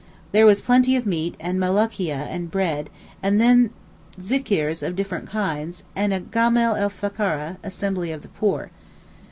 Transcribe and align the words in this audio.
There 0.31 0.47
was 0.47 0.61
plenty 0.61 0.95
of 0.95 1.05
meat 1.05 1.35
and 1.39 1.59
melocheea 1.59 2.11
and 2.25 2.49
bread; 2.49 2.89
and 3.21 3.39
then 3.39 3.69
zikrs 4.19 4.81
of 4.81 4.95
different 4.95 5.29
kinds, 5.29 5.83
and 5.95 6.11
a 6.11 6.19
Gama 6.19 6.73
el 6.75 6.89
Fokara 6.89 7.57
(assembly 7.61 8.11
of 8.11 8.23
the 8.23 8.29
poor). 8.29 8.71